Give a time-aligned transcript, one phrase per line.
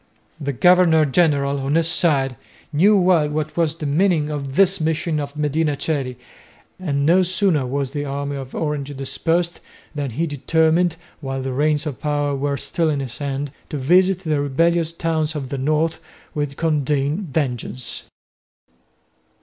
[0.39, 2.35] The governor general, on his side,
[2.73, 6.15] knew well what was the meaning of this mission of Medina Coeli,
[6.79, 9.59] and no sooner was the army of Orange dispersed
[9.93, 14.21] than he determined, while the reins of power were still in his hands, to visit
[14.21, 15.99] the rebellious towns of the north
[16.33, 18.09] with condign vengeance.